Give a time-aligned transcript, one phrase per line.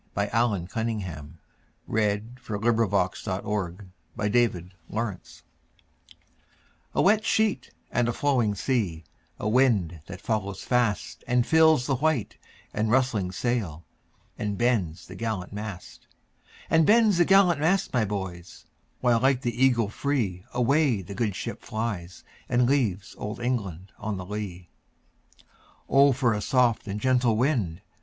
[0.17, 1.37] Allan Cunningham
[1.87, 2.21] CCV.
[2.25, 3.43] "A wet sheet and a
[4.33, 5.43] flowing sea"
[6.95, 12.37] A WET sheet and a flowing sea,A wind that follows fastAnd fills the white
[12.73, 16.07] and rustling sailAnd bends the gallant mast;
[16.67, 18.65] And bends the gallant mast, my boys,
[19.01, 26.11] While like the eagle freeAway the good ship flies, and leavesOld England on the lee."O
[26.11, 27.81] for a soft and gentle wind!"